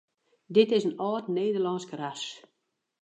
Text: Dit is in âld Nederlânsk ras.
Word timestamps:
Dit 0.55 0.69
is 0.77 0.83
in 0.89 0.99
âld 1.07 1.25
Nederlânsk 1.37 1.91
ras. 1.99 2.23